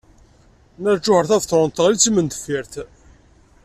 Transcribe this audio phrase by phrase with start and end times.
[0.77, 2.73] Nna Lǧuheṛ Tabetṛunt teɣli d timendeffirt.